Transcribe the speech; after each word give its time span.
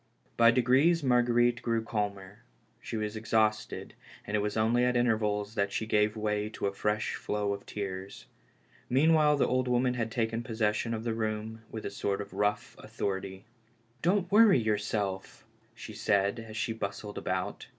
By 0.35 0.49
degrees 0.49 1.03
Marguerite 1.03 1.61
grew 1.61 1.83
calmer; 1.83 2.39
she 2.81 2.97
was 2.97 3.15
ex 3.15 3.33
hausted, 3.33 3.91
and 4.25 4.35
it 4.35 4.39
was 4.39 4.57
only 4.57 4.83
at 4.83 4.97
intervals 4.97 5.53
that 5.53 5.71
she 5.71 5.85
gave 5.85 6.17
way 6.17 6.49
to 6.49 6.65
a 6.65 6.73
fresh 6.73 7.13
flow 7.13 7.53
of 7.53 7.67
tears. 7.67 8.25
Meanwhile 8.89 9.37
the 9.37 9.47
old 9.47 9.67
woman 9.67 9.93
had 9.93 10.09
taken 10.09 10.41
possession 10.41 10.95
of 10.95 11.03
the 11.03 11.13
room 11.13 11.61
with 11.69 11.85
a 11.85 11.91
sort 11.91 12.19
of 12.19 12.33
rough 12.33 12.75
authority." 12.79 13.45
Don't 14.01 14.31
worry 14.31 14.63
jT^ourself," 14.63 15.43
she 15.75 15.93
said, 15.93 16.39
as 16.39 16.57
she 16.57 16.73
bustled 16.73 17.19
about. 17.19 17.67